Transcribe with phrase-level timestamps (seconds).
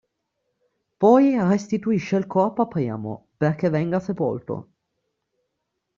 [0.97, 4.69] Poi restituisce il corpo a Priamo perché venga sepolto.